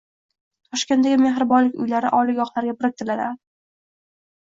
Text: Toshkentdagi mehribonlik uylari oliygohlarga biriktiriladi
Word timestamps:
Toshkentdagi 0.71 1.19
mehribonlik 1.25 1.79
uylari 1.85 2.13
oliygohlarga 2.23 2.77
biriktiriladi 2.83 3.33